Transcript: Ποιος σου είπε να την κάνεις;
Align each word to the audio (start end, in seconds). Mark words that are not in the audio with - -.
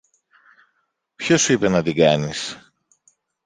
Ποιος 1.15 1.41
σου 1.41 1.53
είπε 1.53 1.67
να 1.69 1.83
την 1.83 1.95
κάνεις; 1.95 2.55